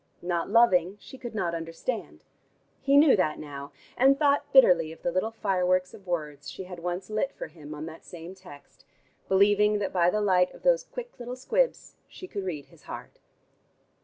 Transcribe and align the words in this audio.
Not 0.23 0.49
loving, 0.49 0.97
she 0.99 1.19
could 1.19 1.35
not 1.35 1.53
understand. 1.53 2.23
He 2.81 2.97
knew 2.97 3.15
that 3.17 3.37
now, 3.37 3.71
and 3.95 4.17
thought 4.17 4.51
bitterly 4.51 4.91
of 4.91 5.03
the 5.03 5.11
little 5.11 5.29
fireworks 5.29 5.93
of 5.93 6.07
words 6.07 6.49
she 6.49 6.63
had 6.63 6.79
once 6.79 7.11
lit 7.11 7.31
for 7.31 7.45
him 7.45 7.75
on 7.75 7.85
that 7.85 8.03
same 8.03 8.33
text, 8.33 8.83
believing 9.29 9.77
that 9.77 9.93
by 9.93 10.09
the 10.09 10.19
light 10.19 10.51
of 10.55 10.63
those 10.63 10.85
quick 10.85 11.19
little 11.19 11.35
squibs, 11.35 11.97
she 12.07 12.27
could 12.27 12.45
read 12.45 12.65
his 12.65 12.85
heart. 12.85 13.19